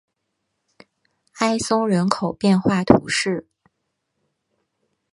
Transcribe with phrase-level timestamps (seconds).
[1.33, 3.47] 埃松人口变化图示